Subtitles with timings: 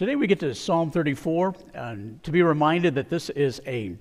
[0.00, 3.98] Today we get to Psalm 34, and to be reminded that this is a,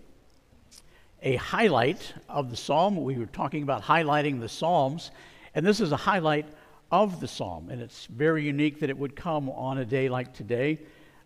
[1.21, 3.03] a highlight of the psalm.
[3.03, 5.11] We were talking about highlighting the psalms,
[5.55, 6.45] and this is a highlight
[6.89, 7.69] of the psalm.
[7.69, 10.79] And it's very unique that it would come on a day like today.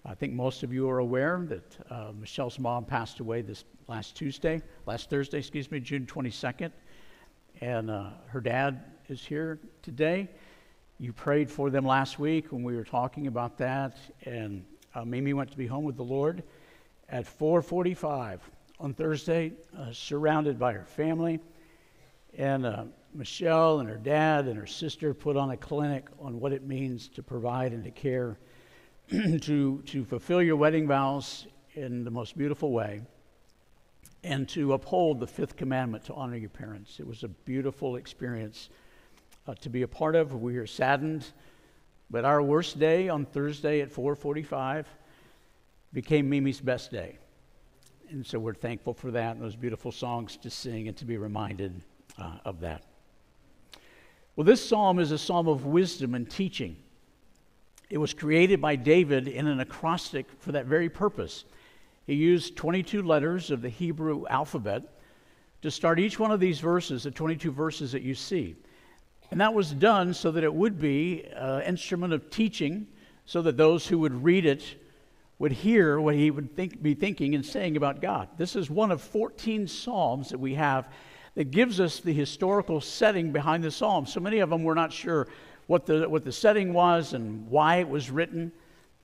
[0.07, 4.15] I think most of you are aware that uh, Michelle's mom passed away this last
[4.15, 6.71] Tuesday, last Thursday, excuse me, June 22nd.
[7.61, 10.29] And uh, her dad is here today.
[10.99, 15.33] You prayed for them last week when we were talking about that, and uh, Mimi
[15.33, 16.43] went to be home with the Lord
[17.09, 18.39] at 4:45
[18.79, 21.39] on Thursday, uh, surrounded by her family,
[22.37, 26.53] and uh, Michelle and her dad and her sister put on a clinic on what
[26.53, 28.37] it means to provide and to care,
[29.09, 33.01] to to fulfill your wedding vows in the most beautiful way,
[34.23, 36.99] and to uphold the fifth commandment to honor your parents.
[36.99, 38.69] It was a beautiful experience
[39.47, 40.33] uh, to be a part of.
[40.33, 41.25] We are saddened,
[42.09, 44.85] but our worst day on Thursday at 4:45
[45.91, 47.17] became Mimi's best day,
[48.09, 51.17] and so we're thankful for that and those beautiful songs to sing and to be
[51.17, 51.81] reminded
[52.17, 52.83] uh, of that.
[54.35, 56.77] Well, this psalm is a psalm of wisdom and teaching.
[57.89, 61.45] It was created by David in an acrostic for that very purpose.
[62.07, 64.83] He used 22 letters of the Hebrew alphabet
[65.61, 68.55] to start each one of these verses, the 22 verses that you see.
[69.31, 72.87] And that was done so that it would be an instrument of teaching,
[73.25, 74.75] so that those who would read it
[75.39, 78.29] would hear what he would think, be thinking and saying about God.
[78.37, 80.87] This is one of 14 Psalms that we have
[81.35, 84.05] that gives us the historical setting behind the Psalm.
[84.05, 85.27] So many of them we're not sure
[85.67, 88.51] what the, what the setting was and why it was written,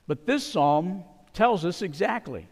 [0.08, 2.48] but this Psalm tells us exactly.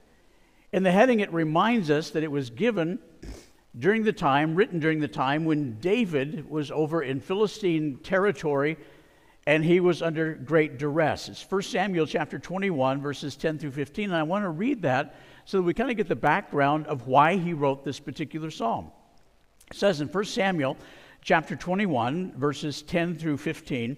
[0.71, 2.99] In the heading, it reminds us that it was given
[3.79, 8.77] during the time, written during the time when David was over in Philistine territory
[9.45, 11.29] and he was under great duress.
[11.29, 14.09] It's 1 Samuel chapter 21, verses 10 through 15.
[14.09, 17.07] And I want to read that so that we kind of get the background of
[17.07, 18.91] why he wrote this particular psalm.
[19.71, 20.75] It says in 1 Samuel
[21.21, 23.95] chapter 21, verses 10 through 15.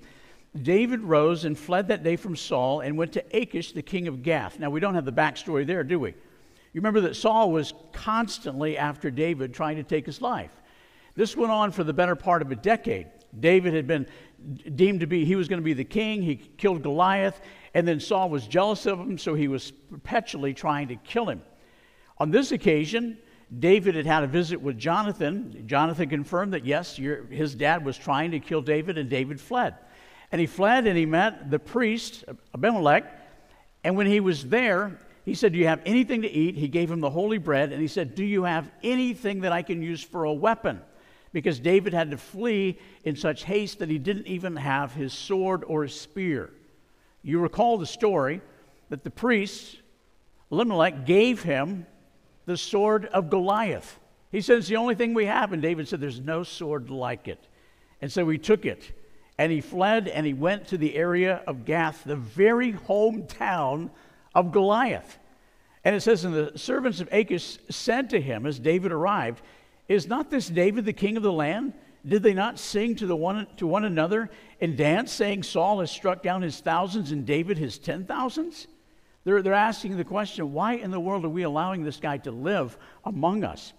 [0.61, 4.21] David rose and fled that day from Saul and went to Achish, the king of
[4.21, 4.59] Gath.
[4.59, 6.13] Now, we don't have the backstory there, do we?
[6.73, 10.51] You remember that Saul was constantly after David trying to take his life.
[11.15, 13.07] This went on for the better part of a decade.
[13.39, 14.07] David had been
[14.75, 16.21] deemed to be, he was going to be the king.
[16.21, 17.41] He killed Goliath,
[17.73, 21.41] and then Saul was jealous of him, so he was perpetually trying to kill him.
[22.17, 23.17] On this occasion,
[23.57, 25.63] David had had a visit with Jonathan.
[25.65, 29.75] Jonathan confirmed that yes, his dad was trying to kill David, and David fled.
[30.31, 33.11] And he fled and he met the priest, Abimelech.
[33.83, 36.55] And when he was there, he said, Do you have anything to eat?
[36.55, 39.61] He gave him the holy bread, and he said, Do you have anything that I
[39.61, 40.81] can use for a weapon?
[41.31, 45.63] Because David had to flee in such haste that he didn't even have his sword
[45.67, 46.49] or his spear.
[47.21, 48.41] You recall the story
[48.89, 49.77] that the priest,
[50.51, 51.85] Elimelech, gave him
[52.45, 53.99] the sword of Goliath.
[54.31, 55.53] He said, It's the only thing we have.
[55.53, 57.47] And David said, There's no sword like it.
[58.01, 58.91] And so he took it
[59.37, 63.89] and he fled and he went to the area of Gath, the very hometown
[64.33, 65.17] of Goliath.
[65.83, 69.41] And it says, And the servants of Achish said to him as David arrived,
[69.87, 71.73] Is not this David the king of the land?
[72.07, 74.29] Did they not sing to, the one, to one another
[74.61, 78.67] and dance, saying, Saul has struck down his thousands and David his ten thousands?
[79.25, 82.31] They're, they're asking the question, why in the world are we allowing this guy to
[82.31, 83.73] live among us?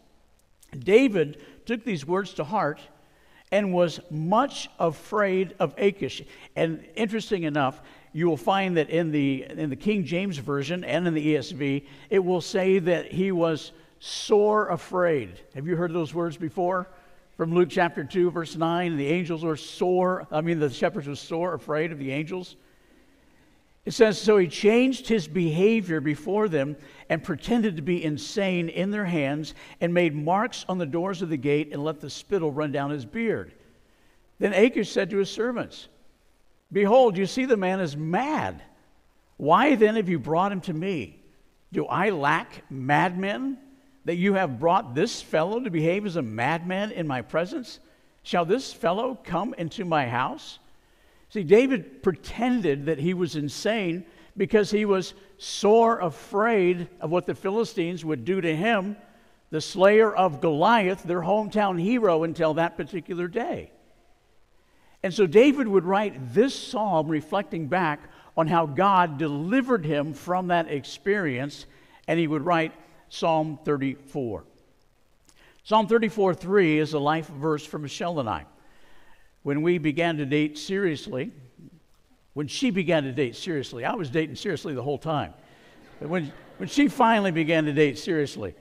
[0.78, 2.80] David took these words to heart
[3.50, 6.22] and was much afraid of Achish.
[6.54, 7.82] And interesting enough,
[8.12, 11.86] you will find that in the, in the King James Version and in the ESV,
[12.08, 15.40] it will say that he was sore afraid.
[15.54, 16.88] Have you heard those words before?
[17.36, 21.14] From Luke chapter 2, verse 9, the angels were sore, I mean, the shepherds were
[21.14, 22.56] sore afraid of the angels.
[23.86, 26.76] It says, So he changed his behavior before them
[27.08, 31.30] and pretended to be insane in their hands and made marks on the doors of
[31.30, 33.52] the gate and let the spittle run down his beard.
[34.38, 35.88] Then Achish said to his servants,
[36.72, 38.62] Behold, you see the man is mad.
[39.36, 41.20] Why then have you brought him to me?
[41.72, 43.58] Do I lack madmen
[44.04, 47.80] that you have brought this fellow to behave as a madman in my presence?
[48.22, 50.58] Shall this fellow come into my house?
[51.30, 54.04] See, David pretended that he was insane
[54.36, 58.96] because he was sore afraid of what the Philistines would do to him,
[59.50, 63.70] the slayer of Goliath, their hometown hero until that particular day.
[65.02, 68.00] And so David would write this psalm reflecting back
[68.36, 71.66] on how God delivered him from that experience,
[72.06, 72.72] and he would write
[73.08, 74.44] Psalm 34.
[75.64, 78.46] Psalm 34 3 is a life verse for Michelle and I.
[79.42, 81.32] When we began to date seriously,
[82.34, 83.84] when she began to date seriously.
[83.84, 85.34] I was dating seriously the whole time.
[85.98, 88.54] But when, when she finally began to date seriously,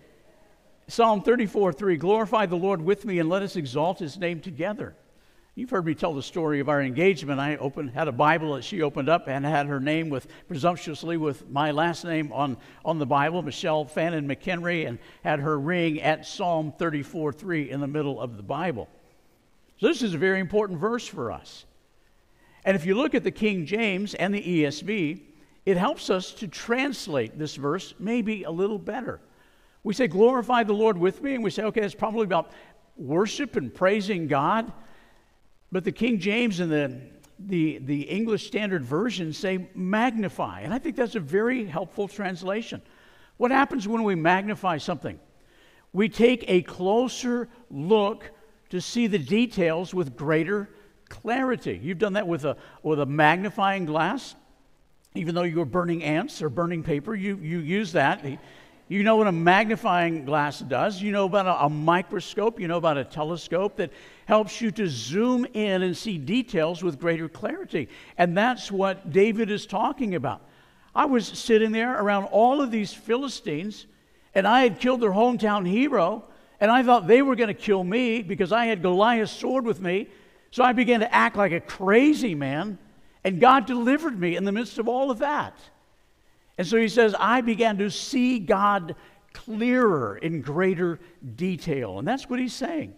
[0.87, 4.95] Psalm 34 3 Glorify the Lord with me and let us exalt his name together.
[5.59, 7.37] You've heard me tell the story of our engagement.
[7.37, 11.17] I opened, had a Bible that she opened up and had her name with presumptuously
[11.17, 16.01] with my last name on, on the Bible, Michelle Fannin McHenry, and had her ring
[16.01, 18.87] at Psalm 34 3 in the middle of the Bible.
[19.81, 21.65] So this is a very important verse for us.
[22.63, 25.19] And if you look at the King James and the ESV,
[25.65, 29.19] it helps us to translate this verse maybe a little better.
[29.83, 32.49] We say, glorify the Lord with me, and we say, okay, it's probably about
[32.95, 34.71] worship and praising God.
[35.71, 36.99] But the King James and the,
[37.39, 40.61] the, the English Standard Version say magnify.
[40.61, 42.81] And I think that's a very helpful translation.
[43.37, 45.19] What happens when we magnify something?
[45.93, 48.31] We take a closer look
[48.69, 50.69] to see the details with greater
[51.07, 51.79] clarity.
[51.81, 54.35] You've done that with a, with a magnifying glass.
[55.15, 58.23] Even though you were burning ants or burning paper, you, you use that.
[58.89, 60.99] You know what a magnifying glass does.
[60.99, 62.59] You know about a, a, microscope.
[62.59, 63.91] You know about a telescope that
[64.25, 67.87] helps you to zoom in and see details with greater clarity.
[68.17, 70.41] And that's what David is talking about.
[70.95, 73.85] I was sitting there around all of these Philistines,
[74.33, 76.23] and I had killed their hometown hero,
[76.59, 79.79] and I thought they were going to kill me because I had Goliath's sword with
[79.79, 80.07] me.
[80.49, 82.79] So I began to act like a crazy man,
[83.23, 85.53] and God delivered me in the midst of all of that.
[86.59, 88.95] And so he says, I began to see God
[89.31, 90.99] clearer in greater
[91.37, 91.99] detail.
[91.99, 92.95] And that's what he's saying.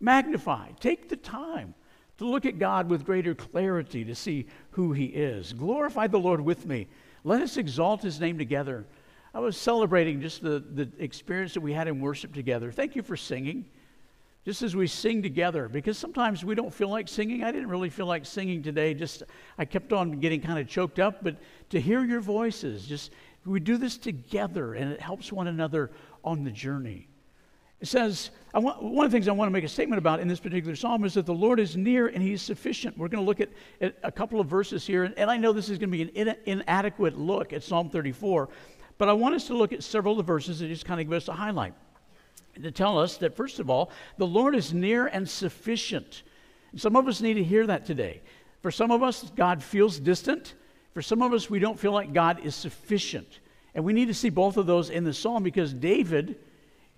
[0.00, 0.70] Magnify.
[0.80, 1.74] Take the time
[2.18, 5.52] to look at God with greater clarity to see who he is.
[5.52, 6.88] Glorify the Lord with me.
[7.22, 8.84] Let us exalt his name together.
[9.32, 12.72] I was celebrating just the, the experience that we had in worship together.
[12.72, 13.66] Thank you for singing
[14.48, 17.44] just as we sing together, because sometimes we don't feel like singing.
[17.44, 18.94] I didn't really feel like singing today.
[18.94, 19.22] Just
[19.58, 21.36] I kept on getting kind of choked up, but
[21.68, 23.12] to hear your voices, just
[23.44, 25.90] we do this together, and it helps one another
[26.24, 27.08] on the journey.
[27.82, 30.28] It says, want, one of the things I want to make a statement about in
[30.28, 32.96] this particular psalm is that the Lord is near and He is sufficient.
[32.96, 33.50] We're going to look at,
[33.82, 36.00] at a couple of verses here, and, and I know this is going to be
[36.04, 38.48] an in, inadequate look at Psalm 34,
[38.96, 41.06] but I want us to look at several of the verses that just kind of
[41.06, 41.74] give us a highlight
[42.62, 46.22] to tell us that, first of all, the Lord is near and sufficient.
[46.76, 48.22] Some of us need to hear that today.
[48.60, 50.54] For some of us, God feels distant.
[50.94, 53.40] For some of us, we don't feel like God is sufficient.
[53.74, 56.36] And we need to see both of those in the psalm because David,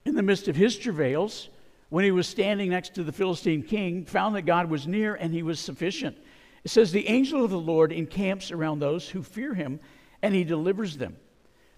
[0.04, 1.50] in the midst of his travails,
[1.90, 5.34] when he was standing next to the Philistine king, found that God was near and
[5.34, 6.16] he was sufficient.
[6.64, 9.80] It says, The angel of the Lord encamps around those who fear him
[10.22, 11.16] and he delivers them.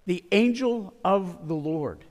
[0.05, 2.03] The angel of the Lord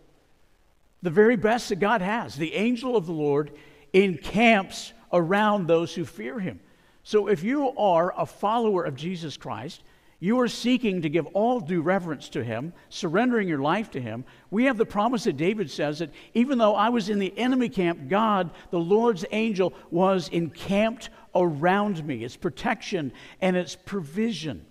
[1.03, 2.37] the very best that God has.
[2.37, 3.53] The angel of the Lord
[3.93, 6.61] encamps around those who fear him.
[7.03, 9.83] So if you are a follower of Jesus Christ,
[10.21, 14.25] you are seeking to give all due reverence to him, surrendering your life to him.
[14.53, 17.69] We have the promise that David says that even though I was in the enemy
[17.69, 22.23] camp, God, the Lord's angel, was encamped around me.
[22.23, 24.65] It's protection and it's provision.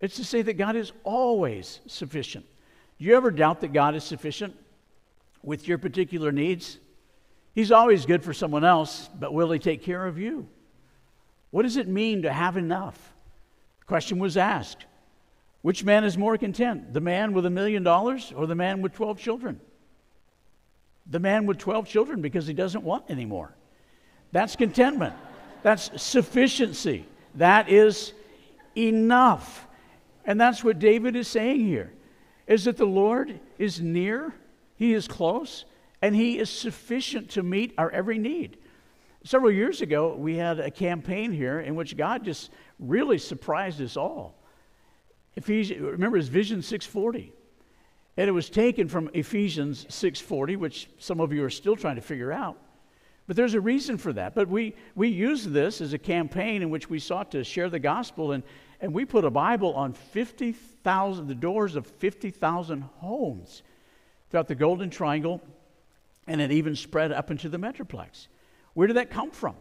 [0.00, 2.44] It's to say that God is always sufficient.
[2.98, 4.56] Do you ever doubt that God is sufficient?
[5.42, 6.78] With your particular needs.
[7.54, 10.48] He's always good for someone else, but will he take care of you?
[11.50, 13.12] What does it mean to have enough?
[13.80, 14.86] The question was asked
[15.60, 18.94] Which man is more content, the man with a million dollars or the man with
[18.94, 19.60] 12 children?
[21.10, 23.54] The man with 12 children because he doesn't want any more.
[24.30, 25.14] That's contentment.
[25.62, 27.06] That's sufficiency.
[27.34, 28.12] That is
[28.76, 29.66] enough.
[30.24, 31.92] And that's what David is saying here
[32.46, 34.34] is that the Lord is near
[34.82, 35.64] he is close
[36.02, 38.58] and He is sufficient to meet our every need.
[39.24, 43.96] Several years ago, we had a campaign here in which God just really surprised us
[43.96, 44.34] all.
[45.36, 47.32] Ephesians, remember, his Vision 640.
[48.16, 52.02] And it was taken from Ephesians 6:40, which some of you are still trying to
[52.02, 52.58] figure out.
[53.28, 54.34] But there's a reason for that.
[54.34, 57.78] But we, we used this as a campaign in which we sought to share the
[57.78, 58.42] gospel, and,
[58.80, 63.62] and we put a Bible on 50,000, the doors of 50,000 homes
[64.32, 65.42] throughout the Golden Triangle,
[66.26, 68.28] and it even spread up into the Metroplex.
[68.72, 69.54] Where did that come from?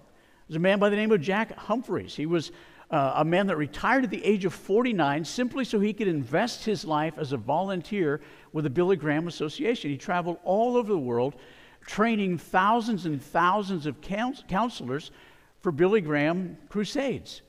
[0.48, 2.16] There's a man by the name of Jack Humphreys.
[2.16, 2.54] He was
[2.90, 6.64] uh, a man that retired at the age of 49 simply so he could invest
[6.64, 8.22] his life as a volunteer
[8.54, 9.92] with the Billy Graham Association.
[9.92, 11.36] He traveled all over the world
[11.86, 15.12] training thousands and thousands of counselors
[15.60, 17.42] for Billy Graham crusades.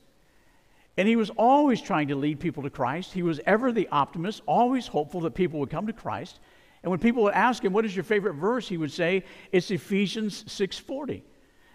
[0.97, 3.13] And he was always trying to lead people to Christ.
[3.13, 6.39] He was ever the optimist, always hopeful that people would come to Christ.
[6.83, 8.67] And when people would ask him, what is your favorite verse?
[8.67, 11.21] He would say, it's Ephesians 6.40.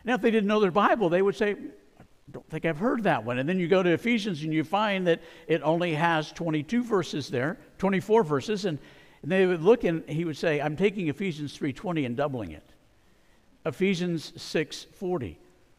[0.05, 3.05] Now, if they didn't know their Bible, they would say, I don't think I've heard
[3.05, 3.39] that one.
[3.39, 7.29] And then you go to Ephesians and you find that it only has 22 verses
[7.29, 8.79] there, 24 verses, and,
[9.23, 12.63] and they would look and he would say, I'm taking Ephesians 3:20 and doubling it.
[13.65, 15.37] Ephesians 6:40.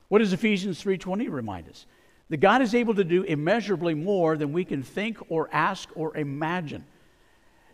[0.08, 1.86] What does Ephesians 3:20 remind us?
[2.30, 6.16] That God is able to do immeasurably more than we can think or ask or
[6.18, 6.84] imagine.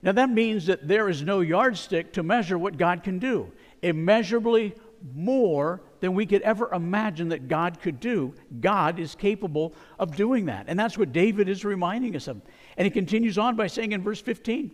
[0.06, 3.52] Now that means that there is no yardstick to measure what God can do.
[3.82, 4.76] Immeasurably
[5.16, 8.36] more than we could ever imagine that God could do.
[8.62, 10.66] God is capable of doing that.
[10.68, 12.40] And that's what David is reminding us of.
[12.78, 14.72] And he continues on by saying in verse 15,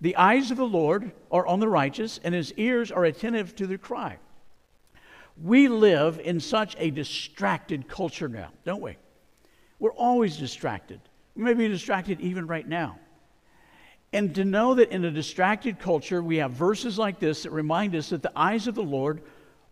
[0.00, 3.68] The eyes of the Lord are on the righteous, and his ears are attentive to
[3.68, 4.18] their cry.
[5.40, 8.96] We live in such a distracted culture now, don't we?
[9.78, 11.00] We're always distracted.
[11.36, 12.98] We may be distracted even right now.
[14.12, 17.94] And to know that in a distracted culture, we have verses like this that remind
[17.94, 19.22] us that the eyes of the Lord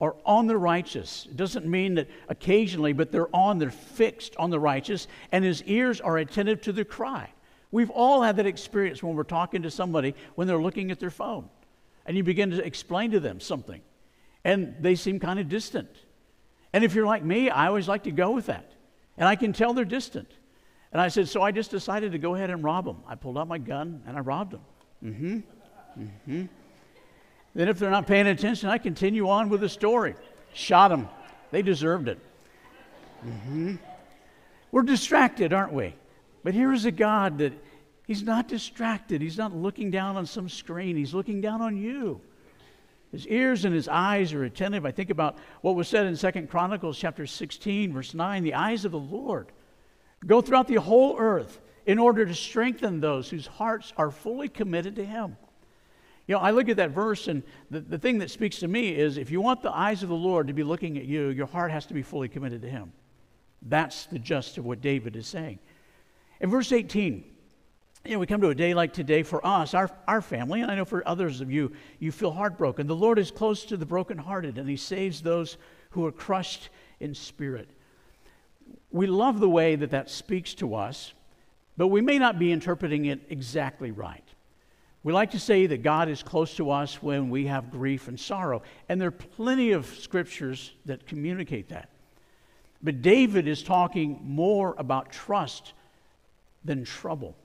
[0.01, 1.27] are on the righteous.
[1.31, 5.63] It doesn't mean that occasionally, but they're on, they're fixed on the righteous, and his
[5.65, 7.31] ears are attentive to their cry.
[7.71, 11.11] We've all had that experience when we're talking to somebody when they're looking at their
[11.11, 11.49] phone,
[12.07, 13.83] and you begin to explain to them something,
[14.43, 15.91] and they seem kind of distant.
[16.73, 18.73] And if you're like me, I always like to go with that.
[19.19, 20.31] And I can tell they're distant.
[20.93, 22.99] And I said, so I just decided to go ahead and rob them.
[23.07, 24.61] I pulled out my gun and I robbed them.
[25.05, 25.39] Mm-hmm.
[26.03, 26.45] Mm-hmm.
[27.55, 30.15] Then if they're not paying attention, I continue on with the story.
[30.53, 31.09] Shot them.
[31.51, 32.19] They deserved it.
[33.25, 33.77] Mm-hmm.
[34.73, 35.95] We're distracted, aren't we?
[36.43, 37.53] But here is a God that
[38.11, 39.23] He's not distracted.
[39.23, 40.97] He's not looking down on some screen.
[40.97, 42.21] He's looking down on you.
[43.13, 44.85] His ears and his eyes are attentive.
[44.85, 48.43] I think about what was said in Second Chronicles chapter 16, verse 9.
[48.43, 49.53] The eyes of the Lord
[50.27, 54.97] go throughout the whole earth in order to strengthen those whose hearts are fully committed
[54.97, 55.37] to him.
[56.27, 58.91] You know, I look at that verse, and the, the thing that speaks to me
[58.91, 61.47] is if you want the eyes of the Lord to be looking at you, your
[61.47, 62.93] heart has to be fully committed to him.
[63.63, 65.59] That's the gist of what David is saying.
[66.41, 67.25] In verse 18,
[68.05, 70.71] you know, we come to a day like today for us, our, our family, and
[70.71, 72.87] I know for others of you, you feel heartbroken.
[72.87, 75.59] The Lord is close to the brokenhearted, and He saves those
[75.91, 77.69] who are crushed in spirit.
[78.91, 81.13] We love the way that that speaks to us,
[81.77, 84.25] but we may not be interpreting it exactly right.
[85.03, 88.21] We like to say that God is close to us when we have grief and
[88.21, 91.89] sorrow, and there are plenty of scriptures that communicate that.
[92.83, 95.73] But David is talking more about trust
[96.65, 97.37] than trouble.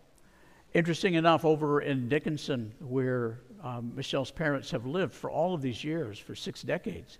[0.74, 5.84] Interesting enough, over in Dickinson, where um, Michelle's parents have lived for all of these
[5.84, 7.18] years, for six decades,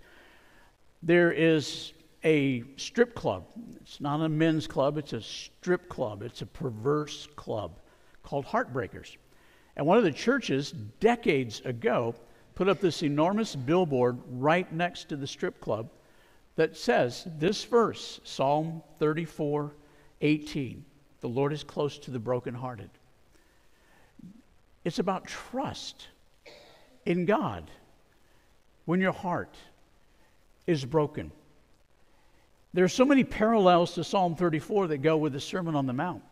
[1.02, 1.92] there is
[2.24, 3.44] a strip club.
[3.80, 6.22] It's not a men's club, it's a strip club.
[6.22, 7.78] It's a perverse club
[8.22, 9.16] called Heartbreakers.
[9.76, 12.14] And one of the churches, decades ago,
[12.54, 15.90] put up this enormous billboard right next to the strip club
[16.56, 19.72] that says this verse, Psalm 34
[20.22, 20.84] 18,
[21.20, 22.88] the Lord is close to the brokenhearted.
[24.84, 26.08] It's about trust
[27.04, 27.70] in God
[28.86, 29.54] when your heart
[30.66, 31.30] is broken.
[32.76, 35.94] There are so many parallels to Psalm 34 that go with the Sermon on the
[35.94, 36.22] Mount.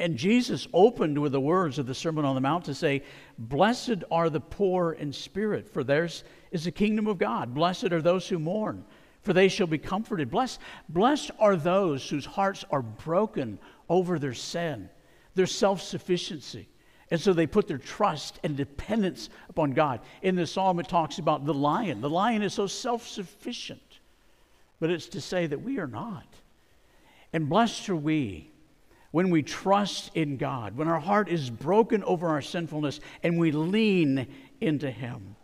[0.00, 3.04] And Jesus opened with the words of the Sermon on the Mount to say,
[3.38, 7.54] Blessed are the poor in spirit, for theirs is the kingdom of God.
[7.54, 8.84] Blessed are those who mourn,
[9.22, 10.32] for they shall be comforted.
[10.32, 14.90] Blessed, blessed are those whose hearts are broken over their sin,
[15.36, 16.68] their self sufficiency.
[17.12, 20.00] And so they put their trust and dependence upon God.
[20.22, 22.00] In the psalm, it talks about the lion.
[22.00, 23.95] The lion is so self sufficient,
[24.80, 26.26] but it's to say that we are not.
[27.32, 28.50] And blessed are we
[29.10, 33.52] when we trust in God, when our heart is broken over our sinfulness and we
[33.52, 34.26] lean
[34.60, 35.36] into Him.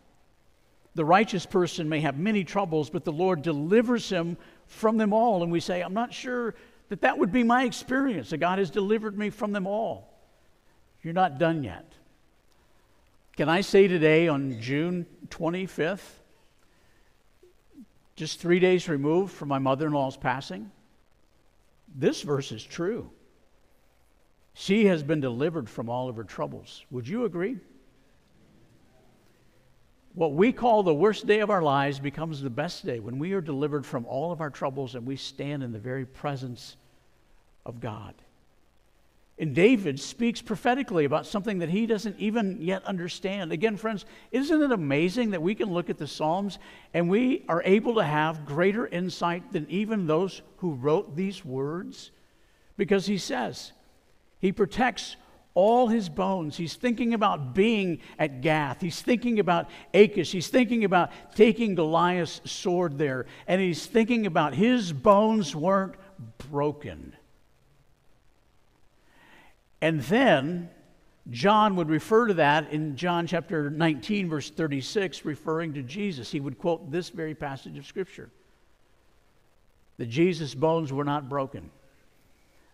[0.95, 4.37] The righteous person may have many troubles, but the Lord delivers him
[4.67, 5.43] from them all.
[5.43, 6.55] And we say, I'm not sure
[6.91, 10.13] that that would be my experience, that God has delivered me from them all.
[11.03, 11.91] You're not done yet.
[13.37, 16.01] Can I say today, on June 25th,
[18.17, 20.71] just three days removed from my mother in law's passing,
[21.95, 23.11] this verse is true.
[24.55, 26.85] She has been delivered from all of her troubles.
[26.91, 27.57] Would you agree?
[30.15, 33.33] What we call the worst day of our lives becomes the best day when we
[33.33, 36.77] are delivered from all of our troubles and we stand in the very presence
[37.65, 38.15] of God.
[39.39, 43.51] And David speaks prophetically about something that he doesn't even yet understand.
[43.51, 46.59] Again, friends, isn't it amazing that we can look at the Psalms
[46.93, 52.11] and we are able to have greater insight than even those who wrote these words?
[52.77, 53.73] Because he says,
[54.39, 55.17] he protects
[55.55, 56.57] all his bones.
[56.57, 58.81] He's thinking about being at Gath.
[58.81, 60.33] He's thinking about Achish.
[60.33, 63.27] He's thinking about taking Goliath's sword there.
[63.47, 65.95] And he's thinking about his bones weren't
[66.51, 67.15] broken.
[69.83, 70.71] And then
[71.31, 76.31] John would refer to that in John chapter 19, verse 36, referring to Jesus.
[76.31, 78.31] He would quote this very passage of Scripture
[79.99, 81.71] that Jesus' bones were not broken,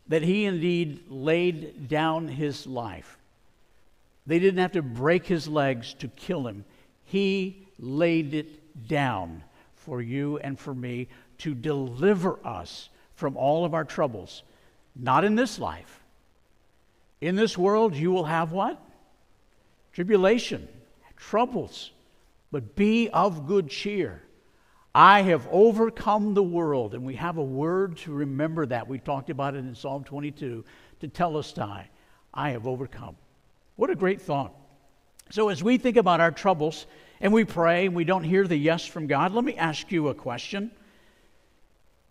[0.06, 3.18] that he indeed laid down his life.
[4.26, 6.64] They didn't have to break his legs to kill him,
[7.04, 9.42] he laid it down
[9.74, 14.42] for you and for me to deliver us from all of our troubles,
[14.94, 16.02] not in this life
[17.20, 18.80] in this world, you will have what?
[19.92, 20.68] Tribulation,
[21.16, 21.90] troubles.
[22.50, 24.22] But be of good cheer.
[24.94, 26.94] I have overcome the world.
[26.94, 28.88] And we have a word to remember that.
[28.88, 30.64] We talked about it in Psalm 22
[31.00, 31.88] to tell us, I,
[32.32, 33.16] I have overcome.
[33.76, 34.54] What a great thought.
[35.30, 36.86] So, as we think about our troubles
[37.20, 40.08] and we pray and we don't hear the yes from God, let me ask you
[40.08, 40.70] a question.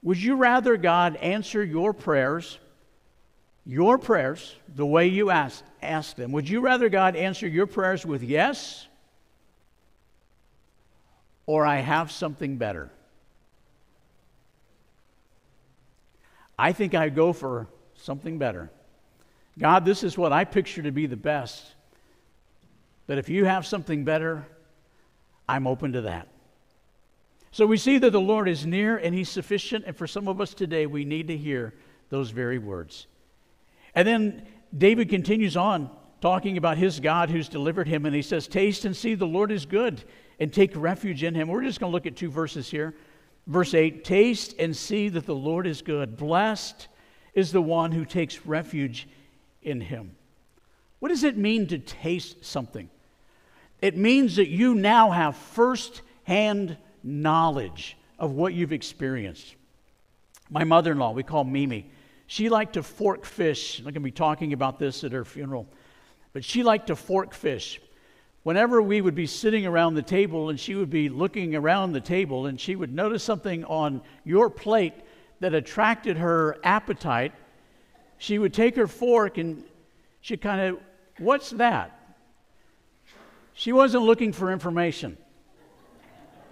[0.04, 2.60] Would you rather God answer your prayers
[3.68, 6.32] your prayers the way you ask, ask them.
[6.32, 8.88] Would you rather God answer your prayers with yes
[11.46, 12.90] or I have something better?
[16.58, 18.72] I think I'd go for something better.
[19.60, 21.64] God, this is what I picture to be the best.
[23.06, 24.48] But if you have something better,
[25.48, 26.30] I'm open to that.
[27.52, 29.86] So we see that the Lord is near and He's sufficient.
[29.86, 31.74] And for some of us today, we need to hear
[32.10, 33.08] those very words.
[33.98, 34.44] And then
[34.78, 35.90] David continues on
[36.22, 39.52] talking about his God who's delivered him, and he says, Taste and see the Lord
[39.52, 40.04] is good,
[40.40, 41.48] and take refuge in him.
[41.48, 42.94] We're just going to look at two verses here.
[43.48, 46.16] Verse 8 Taste and see that the Lord is good.
[46.16, 46.88] Blessed
[47.34, 49.08] is the one who takes refuge
[49.64, 50.16] in him.
[51.00, 52.92] What does it mean to taste something?
[53.82, 59.56] It means that you now have first hand knowledge of what you've experienced.
[60.52, 61.90] My mother in law, we call Mimi,
[62.28, 63.80] she liked to fork fish.
[63.80, 65.68] I'm going to be talking about this at her funeral.
[66.34, 67.82] But she liked to fork fish.
[68.44, 72.02] Whenever we would be sitting around the table and she would be looking around the
[72.02, 74.94] table and she would notice something on your plate
[75.40, 77.34] that attracted her appetite,
[78.18, 79.64] she would take her fork and
[80.22, 80.80] she'd kind of,
[81.20, 82.16] what's that?
[83.54, 85.18] She wasn't looking for information.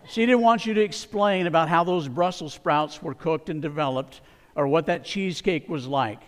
[0.08, 4.21] She didn't want you to explain about how those Brussels sprouts were cooked and developed
[4.56, 6.22] or what that cheesecake was like.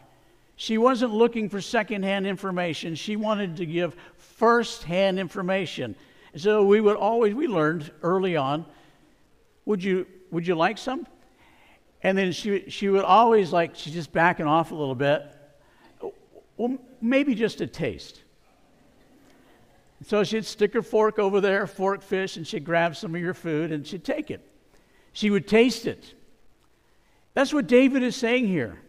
[0.56, 2.96] She wasn't looking for secondhand information.
[2.96, 5.96] She wanted to give firsthand information.
[6.36, 8.66] So we would always, we learned early on,
[9.66, 11.08] would you, would you like some?
[12.04, 15.24] And then she, she would always like, she's just backing off a little bit.
[16.58, 18.24] Well, maybe just a taste.
[20.06, 23.34] So she'd stick her fork over there, fork fish, and she'd grab some of your
[23.34, 24.42] food and she'd take it.
[25.14, 26.14] She would taste it.
[27.38, 28.80] That's what David is saying here.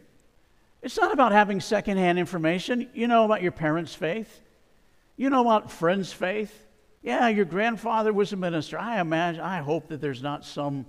[0.80, 2.88] It's not about having secondhand information.
[2.94, 4.40] You know about your parents' faith,
[5.18, 6.64] you know about friends' faith.
[7.02, 8.78] Yeah, your grandfather was a minister.
[8.78, 10.87] I imagine, I hope that there's not some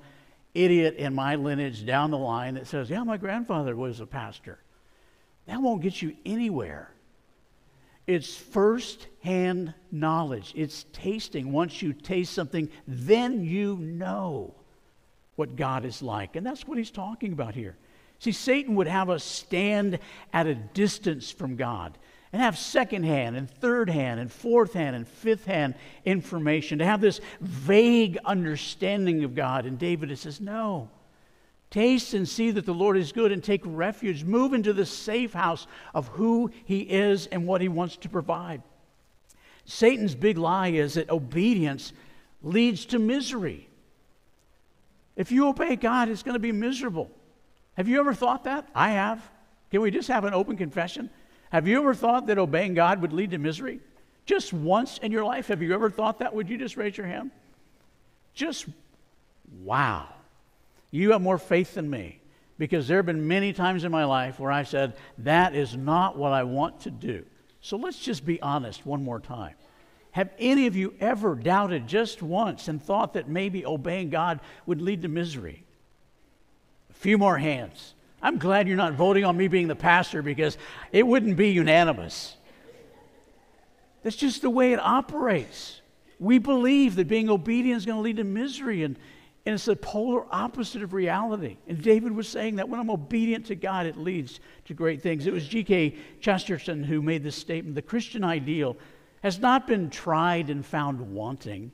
[0.54, 4.60] idiot in my lineage down the line that says, Yeah, my grandfather was a pastor.
[5.46, 6.94] That won't get you anywhere.
[8.08, 11.52] It's first hand knowledge, it's tasting.
[11.52, 14.56] Once you taste something, then you know
[15.40, 16.36] what God is like.
[16.36, 17.78] And that's what he's talking about here.
[18.20, 19.98] See, Satan would have us stand
[20.34, 21.98] at a distance from God
[22.34, 25.74] and have second-hand and third-hand and fourth-hand and fifth-hand
[26.06, 29.66] information, to have this vague understanding of God.
[29.66, 30.90] And David says, No.
[31.72, 34.24] Taste and see that the Lord is good and take refuge.
[34.24, 38.64] Move into the safe house of who he is and what he wants to provide.
[39.66, 41.94] Satan's big lie is that obedience
[42.42, 43.69] leads to misery.
[45.20, 47.12] If you obey God, it's going to be miserable.
[47.74, 48.70] Have you ever thought that?
[48.74, 49.22] I have.
[49.70, 51.10] Can we just have an open confession?
[51.52, 53.82] Have you ever thought that obeying God would lead to misery?
[54.26, 56.34] Just once in your life, have you ever thought that?
[56.34, 57.32] Would you just raise your hand?
[58.34, 58.68] Just
[59.62, 60.08] wow.
[60.90, 62.22] You have more faith than me
[62.58, 66.18] because there have been many times in my life where I said, that is not
[66.18, 67.26] what I want to do.
[67.60, 69.56] So let's just be honest one more time.
[70.12, 74.82] Have any of you ever doubted just once and thought that maybe obeying God would
[74.82, 75.64] lead to misery?
[76.90, 77.94] A few more hands.
[78.22, 80.58] I'm glad you're not voting on me being the pastor because
[80.92, 82.36] it wouldn't be unanimous.
[84.04, 85.82] That's just the way it operates.
[86.20, 88.98] We believe that being obedient is going to lead to misery, and,
[89.46, 91.58] and it's the polar opposite of reality.
[91.68, 95.28] And David was saying that when I'm obedient to God, it leads to great things.
[95.28, 95.96] It was G.K.
[96.20, 98.76] Chesterton who made this statement the Christian ideal
[99.22, 101.72] has not been tried and found wanting,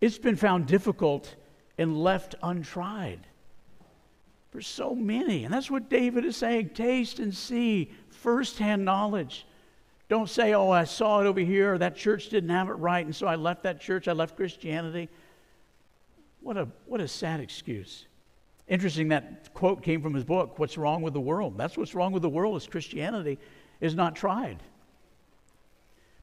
[0.00, 1.34] it's been found difficult
[1.78, 3.26] and left untried.
[4.50, 5.44] for so many.
[5.44, 9.46] And that's what David is saying taste and see firsthand knowledge.
[10.08, 13.04] Don't say, oh, I saw it over here, or that church didn't have it right,
[13.04, 15.08] and so I left that church, I left Christianity.
[16.40, 18.06] What a, what a sad excuse.
[18.66, 21.56] Interesting that quote came from his book, What's Wrong with the World?
[21.56, 23.38] That's what's wrong with the world is Christianity
[23.80, 24.62] is not tried.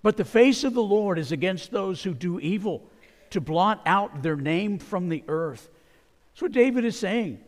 [0.01, 2.89] But the face of the Lord is against those who do evil,
[3.31, 5.69] to blot out their name from the earth.
[6.31, 7.39] That's what David is saying,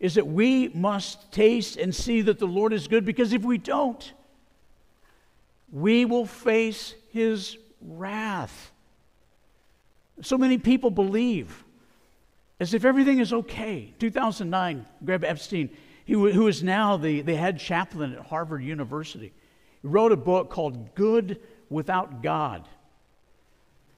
[0.00, 3.58] is that we must taste and see that the Lord is good, because if we
[3.58, 4.12] don't,
[5.70, 8.72] we will face his wrath.
[10.22, 11.64] So many people believe
[12.58, 13.94] as if everything is okay.
[13.98, 15.70] 2009, Greg Epstein,
[16.06, 19.32] who is now the, the head chaplain at Harvard University,
[19.82, 22.68] wrote a book called Good Without God.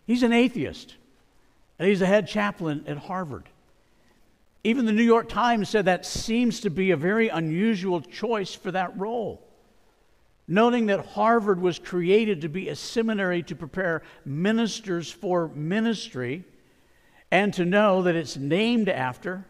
[0.07, 0.95] He's an atheist,
[1.79, 3.49] and he's the head chaplain at Harvard.
[4.63, 8.71] Even the New York Times said that seems to be a very unusual choice for
[8.71, 9.43] that role.
[10.47, 16.45] Noting that Harvard was created to be a seminary to prepare ministers for ministry,
[17.31, 19.47] and to know that it's named after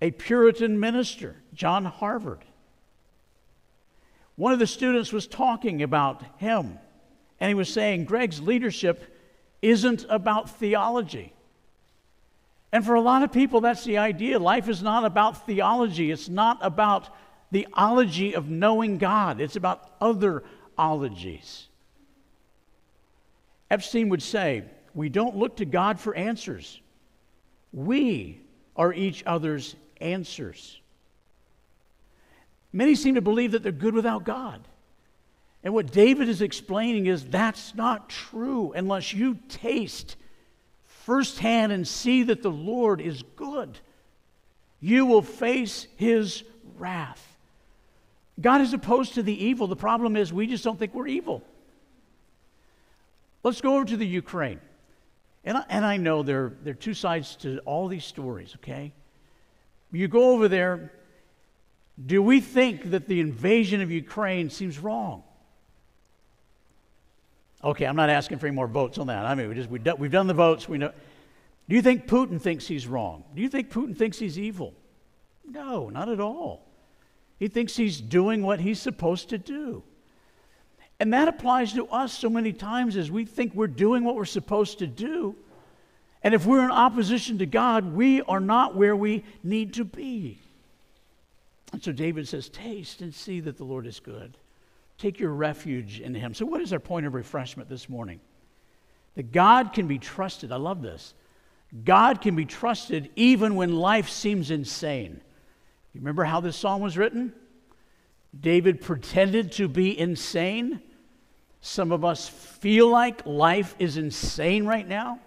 [0.00, 2.44] a Puritan minister, John Harvard.
[4.36, 6.78] One of the students was talking about him,
[7.40, 9.16] and he was saying, Greg's leadership
[9.62, 11.32] isn't about theology.
[12.72, 14.38] And for a lot of people, that's the idea.
[14.38, 17.08] Life is not about theology, it's not about
[17.50, 20.42] the ology of knowing God, it's about other
[20.76, 21.68] ologies.
[23.70, 26.80] Epstein would say, we don't look to God for answers.
[27.72, 28.40] We
[28.76, 30.80] are each other's answers.
[32.72, 34.60] Many seem to believe that they're good without God.
[35.64, 40.16] And what David is explaining is that's not true unless you taste
[40.84, 43.78] firsthand and see that the Lord is good.
[44.80, 46.44] You will face his
[46.76, 47.36] wrath.
[48.38, 49.66] God is opposed to the evil.
[49.66, 51.42] The problem is we just don't think we're evil.
[53.42, 54.60] Let's go over to the Ukraine.
[55.44, 58.92] And I, and I know there, there are two sides to all these stories, okay?
[59.92, 60.92] You go over there,
[62.04, 65.22] do we think that the invasion of Ukraine seems wrong?
[67.64, 69.24] Okay, I'm not asking for any more votes on that.
[69.24, 70.68] I mean, we just, we do, we've done the votes.
[70.68, 70.92] We know.
[71.66, 73.24] Do you think Putin thinks he's wrong?
[73.34, 74.74] Do you think Putin thinks he's evil?
[75.46, 76.66] No, not at all.
[77.38, 79.82] He thinks he's doing what he's supposed to do.
[81.00, 84.26] And that applies to us so many times as we think we're doing what we're
[84.26, 85.34] supposed to do.
[86.22, 90.38] And if we're in opposition to God, we are not where we need to be.
[91.72, 94.36] And so David says, Taste and see that the Lord is good.
[94.98, 96.34] Take your refuge in Him.
[96.34, 98.20] So, what is our point of refreshment this morning?
[99.16, 100.52] That God can be trusted.
[100.52, 101.14] I love this.
[101.84, 105.20] God can be trusted even when life seems insane.
[105.92, 107.32] You remember how this psalm was written?
[108.38, 110.80] David pretended to be insane.
[111.60, 115.20] Some of us feel like life is insane right now.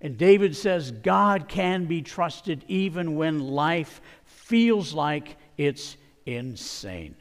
[0.00, 7.16] And David says God can be trusted even when life feels like it's insane.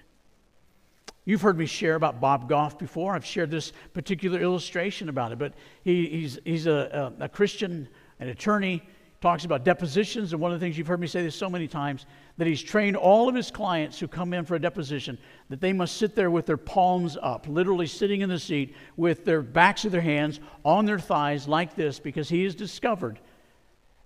[1.28, 3.14] You've heard me share about Bob Goff before.
[3.14, 7.90] I've shared this particular illustration about it, but he, he's, he's a, a, a Christian,
[8.22, 8.82] an attorney,
[9.20, 11.68] talks about depositions, and one of the things you've heard me say this so many
[11.68, 12.06] times
[12.38, 15.18] that he's trained all of his clients who come in for a deposition
[15.50, 19.26] that they must sit there with their palms up, literally sitting in the seat with
[19.26, 23.20] their backs of their hands on their thighs like this, because he has discovered,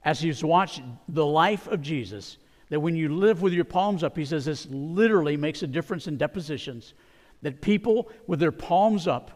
[0.03, 4.17] as he's watched the life of Jesus, that when you live with your palms up,
[4.17, 6.95] he says this literally makes a difference in depositions.
[7.41, 9.31] That people with their palms up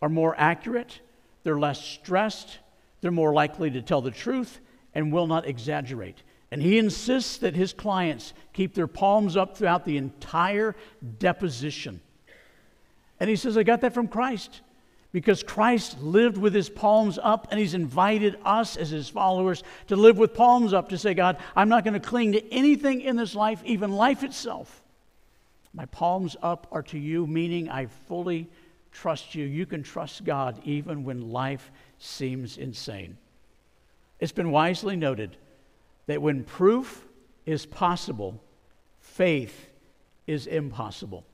[0.00, 1.00] are more accurate,
[1.42, 2.58] they're less stressed,
[3.00, 4.60] they're more likely to tell the truth,
[4.94, 6.22] and will not exaggerate.
[6.50, 10.74] And he insists that his clients keep their palms up throughout the entire
[11.18, 12.00] deposition.
[13.20, 14.60] And he says, I got that from Christ
[15.12, 19.96] because Christ lived with his palms up, and he's invited us as his followers to
[19.96, 23.16] live with palms up to say, God, I'm not going to cling to anything in
[23.16, 24.82] this life, even life itself.
[25.78, 28.50] My palms up are to you, meaning I fully
[28.90, 29.44] trust you.
[29.44, 33.16] You can trust God even when life seems insane.
[34.18, 35.36] It's been wisely noted
[36.06, 37.06] that when proof
[37.46, 38.42] is possible,
[38.98, 39.68] faith
[40.26, 41.24] is impossible.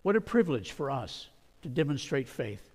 [0.00, 1.28] What a privilege for us
[1.60, 2.70] to demonstrate faith.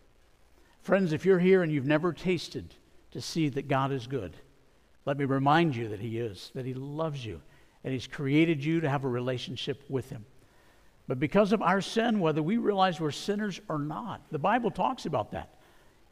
[0.84, 2.76] Friends, if you're here and you've never tasted
[3.14, 4.38] to see that God is good,
[5.06, 7.42] let me remind you that He is, that He loves you,
[7.84, 10.24] and He's created you to have a relationship with Him.
[11.08, 15.06] But because of our sin, whether we realize we're sinners or not, the Bible talks
[15.06, 15.54] about that.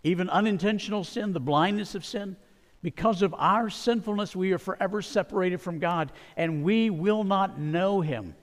[0.04, 2.38] Even unintentional sin, the blindness of sin,
[2.86, 8.00] Because of our sinfulness, we are forever separated from God, and we will not know
[8.00, 8.36] Him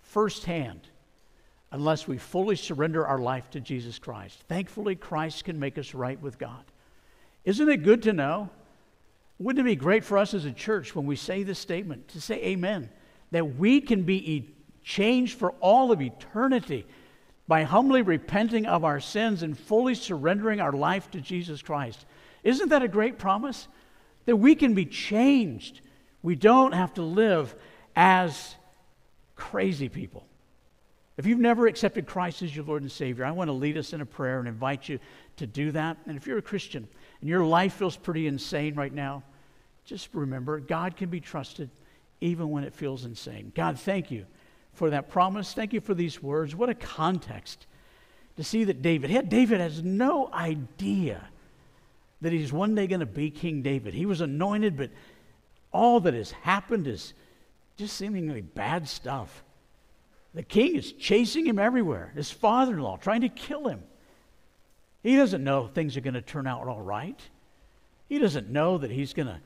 [0.00, 0.80] firsthand
[1.70, 4.42] unless we fully surrender our life to Jesus Christ.
[4.48, 6.64] Thankfully, Christ can make us right with God.
[7.44, 8.48] Isn't it good to know?
[9.38, 12.20] Wouldn't it be great for us as a church when we say this statement to
[12.22, 12.88] say amen?
[13.32, 14.54] That we can be
[14.86, 16.86] changed for all of eternity
[17.48, 22.06] by humbly repenting of our sins and fully surrendering our life to Jesus Christ.
[22.44, 23.66] Isn't that a great promise?
[24.26, 25.80] That we can be changed.
[26.22, 27.52] We don't have to live
[27.96, 28.54] as
[29.34, 30.24] crazy people.
[31.16, 33.92] If you've never accepted Christ as your Lord and Savior, I want to lead us
[33.92, 35.00] in a prayer and invite you
[35.38, 35.96] to do that.
[36.06, 36.86] And if you're a Christian
[37.20, 39.24] and your life feels pretty insane right now,
[39.84, 41.70] just remember God can be trusted
[42.20, 43.50] even when it feels insane.
[43.54, 44.26] God, thank you
[44.76, 45.52] for that promise.
[45.52, 46.54] Thank you for these words.
[46.54, 47.66] What a context
[48.36, 51.26] to see that David, David has no idea
[52.20, 53.94] that he's one day going to be King David.
[53.94, 54.90] He was anointed, but
[55.72, 57.14] all that has happened is
[57.76, 59.42] just seemingly bad stuff.
[60.34, 63.82] The king is chasing him everywhere, his father in law trying to kill him.
[65.02, 67.18] He doesn't know things are going to turn out all right.
[68.08, 69.40] He doesn't know that he's going to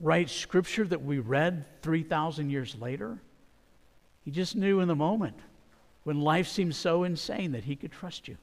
[0.00, 3.18] write scripture that we read 3,000 years later.
[4.26, 5.36] He just knew in the moment
[6.02, 8.36] when life seemed so insane that he could trust you.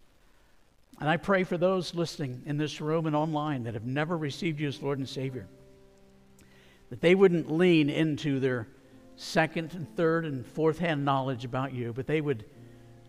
[1.02, 4.62] And I pray for those listening in this room and online that have never received
[4.62, 5.46] you as Lord and Savior,
[6.90, 8.70] that they wouldn't lean into their
[9.18, 12.46] second and third and fourth hand knowledge about you, but they would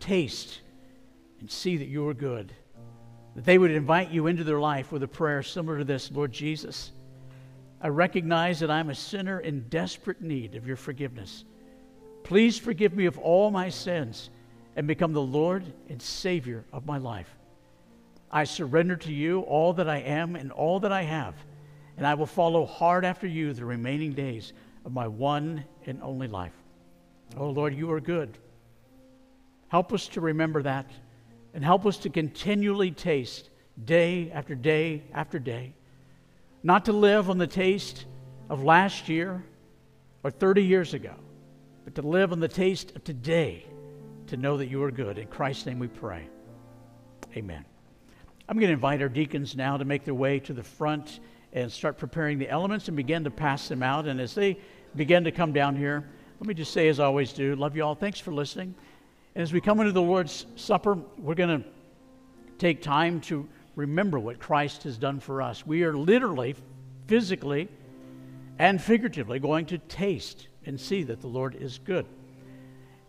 [0.01, 0.59] taste
[1.39, 2.51] and see that you are good.
[3.37, 6.33] That they would invite you into their life with a prayer similar to this Lord
[6.33, 6.91] Jesus,
[7.79, 11.45] I recognize that I'm a sinner in desperate need of your forgiveness.
[12.25, 14.31] Please forgive me of all my sins
[14.75, 17.29] and become the Lord and Savior of my life.
[18.31, 21.35] I surrender to you all that I am and all that I have,
[21.97, 24.53] and I will follow hard after you the remaining days
[24.85, 26.51] of my one and only life.
[27.37, 28.39] Oh Lord, you are good.
[29.67, 30.89] Help us to remember that
[31.53, 33.51] and help us to continually taste
[33.85, 35.75] day after day after day.
[36.63, 38.05] Not to live on the taste
[38.49, 39.43] of last year
[40.23, 41.13] or 30 years ago,
[41.85, 43.63] but to live on the taste of today
[44.27, 45.19] to know that you are good.
[45.19, 46.27] In Christ's name we pray.
[47.37, 47.63] Amen.
[48.49, 51.19] I'm going to invite our deacons now to make their way to the front
[51.53, 54.07] and start preparing the elements and begin to pass them out.
[54.07, 54.57] And as they
[54.95, 57.83] begin to come down here, let me just say, as I always do, love you
[57.83, 57.95] all.
[57.95, 58.73] Thanks for listening.
[59.35, 61.67] And as we come into the Lord's Supper, we're going to
[62.57, 65.65] take time to remember what Christ has done for us.
[65.65, 66.55] We are literally,
[67.07, 67.69] physically,
[68.57, 72.05] and figuratively going to taste and see that the Lord is good.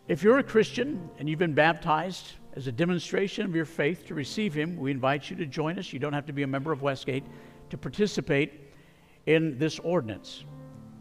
[0.09, 4.15] If you're a Christian and you've been baptized, as a demonstration of your faith to
[4.15, 5.93] receive Him, we invite you to join us.
[5.93, 7.25] You don't have to be a member of Westgate
[7.71, 8.73] to participate
[9.27, 10.45] in this ordinance.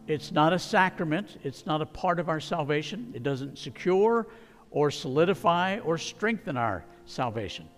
[0.08, 3.12] It's not a sacrament, it's not a part of our salvation.
[3.16, 4.28] It doesn't secure
[4.70, 7.70] or solidify or strengthen our salvation.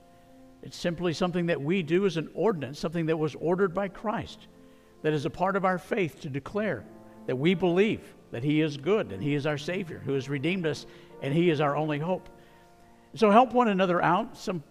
[0.64, 4.48] It's simply something that we do as an ordinance, something that was ordered by Christ,
[5.04, 6.84] that is a part of our faith to declare
[7.28, 10.66] that we believe that He is good and He is our Savior who has redeemed
[10.66, 10.86] us
[11.22, 12.30] and He is our only hope.
[13.16, 14.38] So help one another out.
[14.38, 14.64] Some,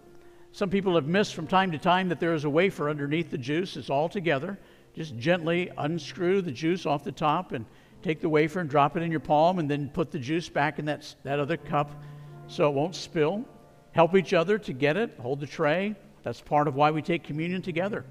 [0.51, 3.37] some people have missed from time to time that there is a wafer underneath the
[3.37, 3.75] juice.
[3.77, 4.57] It's all together.
[4.93, 7.65] Just gently unscrew the juice off the top and
[8.01, 10.79] take the wafer and drop it in your palm and then put the juice back
[10.79, 12.01] in that, that other cup
[12.47, 13.45] so it won't spill.
[13.91, 15.17] Help each other to get it.
[15.19, 15.95] Hold the tray.
[16.23, 18.05] That's part of why we take communion together.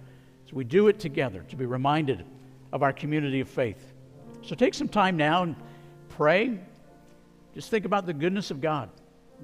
[0.48, 2.24] So we do it together to be reminded
[2.72, 3.94] of our community of faith.
[4.46, 5.56] So take some time now and
[6.08, 6.60] pray.
[7.52, 8.88] Just think about the goodness of God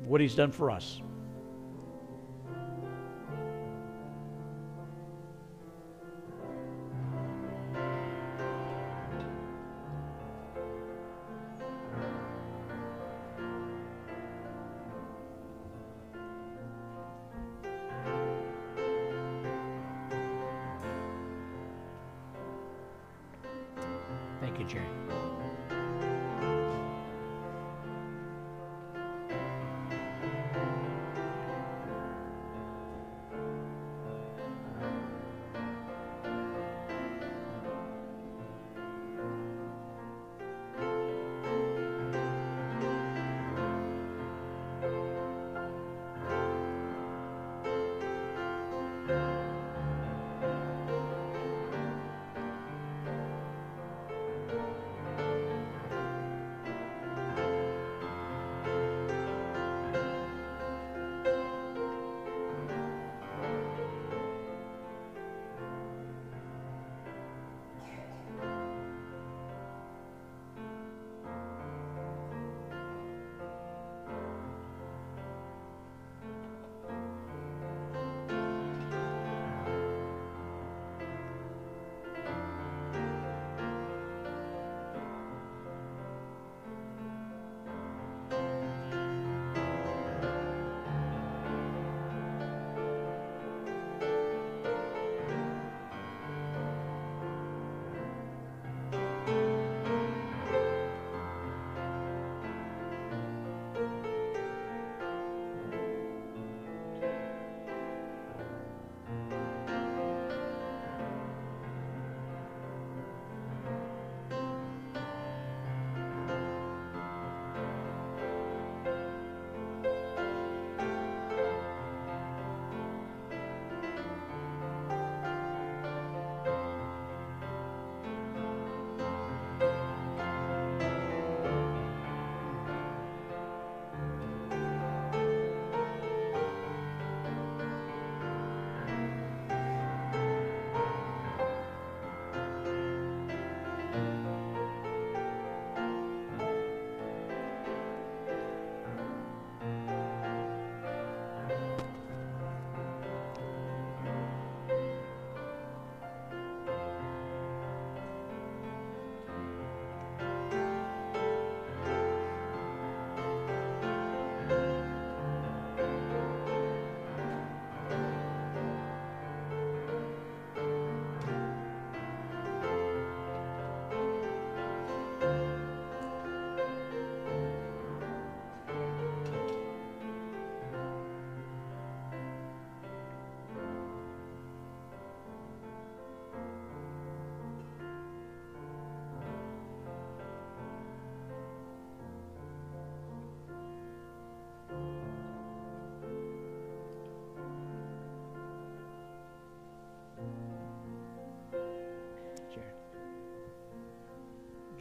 [0.04, 1.02] what He's done for us.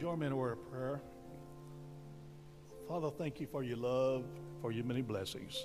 [0.02, 1.00] Join me in a word of prayer.
[2.88, 4.24] Father, thank you for your love,
[4.60, 5.64] for your many blessings.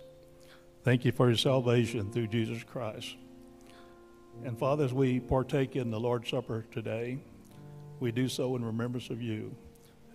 [0.83, 3.15] Thank you for your salvation through Jesus Christ.
[4.45, 7.17] And Father, as we partake in the Lord's Supper today,
[7.99, 9.55] we do so in remembrance of you,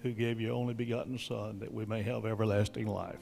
[0.03, 3.19] who gave your only begotten Son that we may have everlasting life.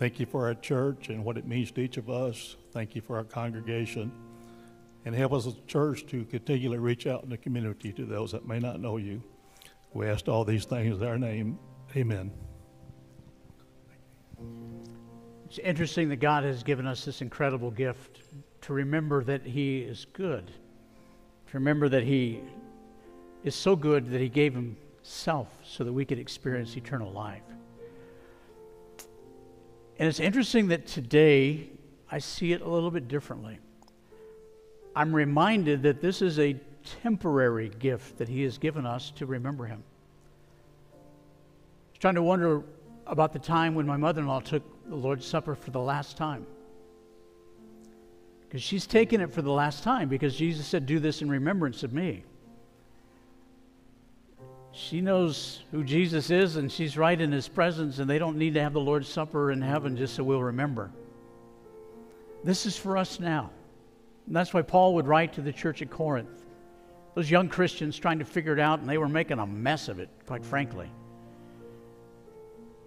[0.00, 2.56] Thank you for our church and what it means to each of us.
[2.72, 4.10] Thank you for our congregation.
[5.04, 8.32] And help us as a church to continually reach out in the community to those
[8.32, 9.22] that may not know you.
[9.92, 11.58] We ask all these things in our name.
[11.96, 12.30] Amen.
[15.46, 18.20] It's interesting that God has given us this incredible gift
[18.62, 22.40] to remember that He is good, to remember that He
[23.44, 27.42] is so good that He gave Himself so that we could experience eternal life.
[29.98, 31.70] And it's interesting that today
[32.10, 33.58] I see it a little bit differently.
[34.94, 36.56] I'm reminded that this is a
[37.02, 39.82] temporary gift that He has given us to remember Him.
[40.92, 40.96] I
[41.92, 42.62] was trying to wonder
[43.06, 46.16] about the time when my mother in law took the Lord's Supper for the last
[46.16, 46.46] time.
[48.48, 51.82] Because she's taken it for the last time because Jesus said, Do this in remembrance
[51.82, 52.24] of me.
[54.72, 58.54] She knows who Jesus is and she's right in his presence, and they don't need
[58.54, 60.90] to have the Lord's Supper in heaven just so we'll remember.
[62.44, 63.50] This is for us now.
[64.26, 66.45] And that's why Paul would write to the church at Corinth.
[67.16, 69.98] Those young Christians trying to figure it out, and they were making a mess of
[69.98, 70.90] it, quite frankly.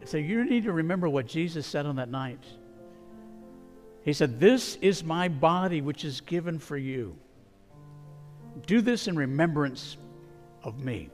[0.06, 2.44] So you need to remember what Jesus said on that night.
[4.04, 7.18] He said, This is my body which is given for you.
[8.68, 9.98] Do this in remembrance
[10.64, 11.10] of me.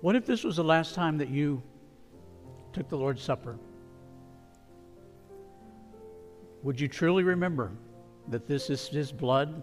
[0.00, 1.62] What if this was the last time that you
[2.72, 3.58] took the Lord's Supper?
[6.62, 7.72] Would you truly remember
[8.28, 9.62] that this is His blood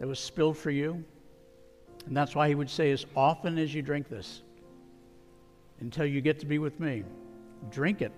[0.00, 1.04] that was spilled for you?
[2.06, 4.42] And that's why He would say, as often as you drink this,
[5.80, 7.04] until you get to be with me,
[7.70, 8.12] drink it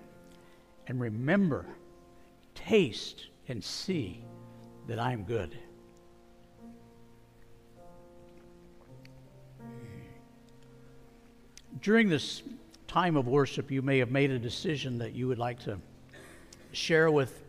[0.87, 1.65] and remember,
[2.55, 4.23] taste and see
[4.87, 5.55] that I am good.
[11.81, 12.43] During this
[12.87, 15.79] time of worship, you may have made a decision that you would like to
[16.73, 17.43] share with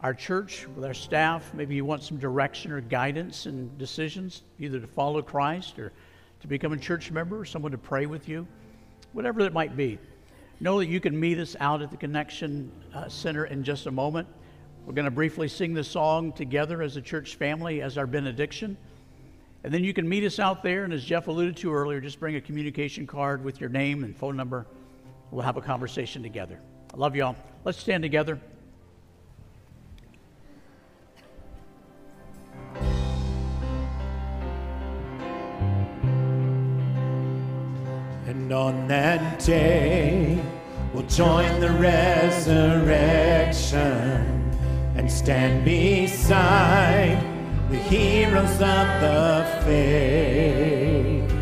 [0.00, 1.52] our church, with our staff.
[1.52, 5.92] Maybe you want some direction or guidance and decisions, either to follow Christ or
[6.40, 8.46] to become a church member or someone to pray with you,
[9.12, 9.98] whatever it might be.
[10.60, 13.90] Know that you can meet us out at the Connection uh, Center in just a
[13.90, 14.26] moment.
[14.86, 18.78] We're going to briefly sing the song together as a church family as our benediction.
[19.64, 22.20] And then you can meet us out there, and as Jeff alluded to earlier, just
[22.20, 24.66] bring a communication card with your name and phone number.
[25.30, 26.60] We'll have a conversation together.
[26.94, 27.34] I love y'all.
[27.64, 28.40] Let's stand together.
[38.26, 40.40] And on that day,
[40.94, 43.76] we'll join the resurrection
[44.96, 47.35] and stand beside
[47.70, 51.32] the heroes of the faith.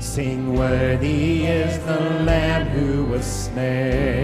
[0.00, 4.23] sing, Worthy is the Lamb who was slain.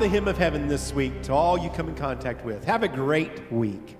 [0.00, 2.64] The hymn of heaven this week to all you come in contact with.
[2.64, 3.99] Have a great week.